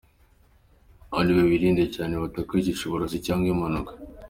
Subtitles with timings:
[1.17, 3.91] Anne we wirinde cyane batakwicisha uburozi cyangwa impanuka